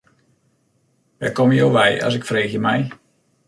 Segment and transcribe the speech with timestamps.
[1.19, 2.81] Wêr komme jo wei as ik freegje mei.